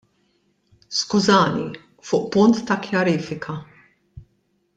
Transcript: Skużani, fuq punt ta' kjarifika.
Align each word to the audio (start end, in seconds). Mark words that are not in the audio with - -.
Skużani, 0.99 1.67
fuq 2.07 2.25
punt 2.37 2.65
ta' 2.71 2.79
kjarifika. 2.89 3.59